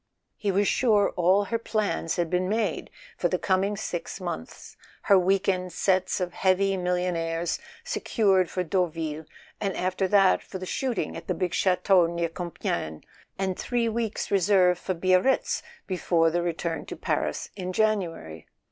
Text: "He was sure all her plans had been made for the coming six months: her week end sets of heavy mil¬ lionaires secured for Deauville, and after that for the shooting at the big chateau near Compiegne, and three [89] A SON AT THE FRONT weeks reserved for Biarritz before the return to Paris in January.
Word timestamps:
"He 0.35 0.49
was 0.51 0.67
sure 0.67 1.11
all 1.15 1.43
her 1.43 1.59
plans 1.59 2.15
had 2.15 2.27
been 2.27 2.49
made 2.49 2.89
for 3.17 3.27
the 3.27 3.37
coming 3.37 3.77
six 3.77 4.19
months: 4.19 4.75
her 5.03 5.19
week 5.19 5.47
end 5.47 5.71
sets 5.73 6.19
of 6.19 6.33
heavy 6.33 6.75
mil¬ 6.75 6.95
lionaires 6.95 7.59
secured 7.83 8.49
for 8.49 8.63
Deauville, 8.63 9.25
and 9.59 9.77
after 9.77 10.07
that 10.07 10.41
for 10.41 10.57
the 10.57 10.65
shooting 10.65 11.15
at 11.15 11.27
the 11.27 11.35
big 11.35 11.53
chateau 11.53 12.07
near 12.07 12.29
Compiegne, 12.29 13.03
and 13.37 13.59
three 13.59 13.81
[89] 13.81 13.85
A 13.85 13.85
SON 13.85 13.85
AT 13.85 13.85
THE 13.85 13.85
FRONT 13.85 13.95
weeks 14.23 14.31
reserved 14.31 14.79
for 14.79 14.93
Biarritz 14.95 15.61
before 15.85 16.31
the 16.31 16.41
return 16.41 16.83
to 16.87 16.95
Paris 16.95 17.51
in 17.55 17.71
January. 17.71 18.47